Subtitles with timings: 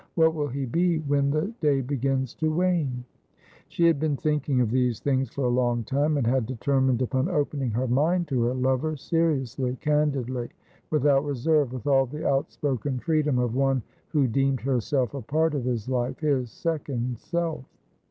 [0.15, 3.03] What will he be when the day begins to wane?'
[3.69, 7.27] She had been thinking of these things for a long time, and had determined upon
[7.27, 10.49] openicg her mind to her lover, seriously, candidly,
[10.89, 15.65] without reserve, with all the outspoken freedom of one who deemed herself a part of
[15.65, 17.63] his life, his second self.